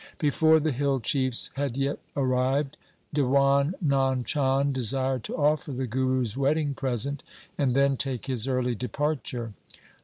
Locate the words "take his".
7.97-8.47